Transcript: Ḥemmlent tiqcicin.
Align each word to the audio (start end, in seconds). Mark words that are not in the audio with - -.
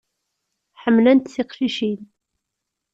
Ḥemmlent 0.81 1.31
tiqcicin. 1.35 1.99